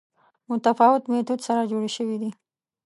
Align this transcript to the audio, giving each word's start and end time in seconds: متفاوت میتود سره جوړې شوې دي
متفاوت 0.49 1.03
میتود 1.11 1.39
سره 1.47 1.61
جوړې 1.71 1.89
شوې 1.95 2.15
دي 2.21 2.31